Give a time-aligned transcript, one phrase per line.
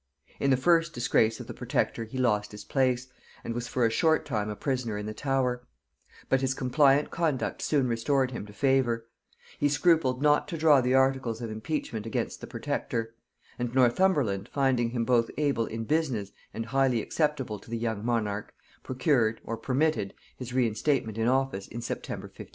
[0.39, 3.07] In the first disgrace of the protector he lost his place,
[3.43, 5.61] and was for a short time a prisoner in the Tower;
[6.27, 9.07] but his compliant conduct soon restored him to favor:
[9.59, 13.13] he scrupled not to draw the articles of impeachment against the protector;
[13.59, 18.55] and Northumberland, finding him both able in business and highly acceptable to the young monarch,
[18.81, 22.49] procured, or permitted, his reinstatement in office in September 1550.